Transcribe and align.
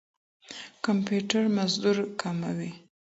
کمپيوټر 0.85 1.43
مزدوري 1.57 2.03
کموي. 2.21 2.71